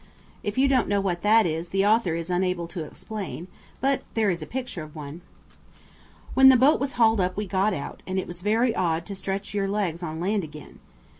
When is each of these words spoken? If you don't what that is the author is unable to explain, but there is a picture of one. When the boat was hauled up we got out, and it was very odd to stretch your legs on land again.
If 0.41 0.57
you 0.57 0.67
don't 0.67 0.89
what 1.03 1.21
that 1.21 1.45
is 1.45 1.69
the 1.69 1.85
author 1.85 2.15
is 2.15 2.31
unable 2.31 2.67
to 2.69 2.83
explain, 2.83 3.47
but 3.79 4.01
there 4.15 4.31
is 4.31 4.41
a 4.41 4.47
picture 4.47 4.81
of 4.81 4.95
one. 4.95 5.21
When 6.33 6.49
the 6.49 6.57
boat 6.57 6.79
was 6.79 6.93
hauled 6.93 7.21
up 7.21 7.37
we 7.37 7.45
got 7.45 7.71
out, 7.75 8.01
and 8.07 8.17
it 8.17 8.25
was 8.25 8.41
very 8.41 8.75
odd 8.75 9.05
to 9.05 9.13
stretch 9.15 9.53
your 9.53 9.67
legs 9.67 10.01
on 10.01 10.19
land 10.19 10.43
again. 10.43 10.79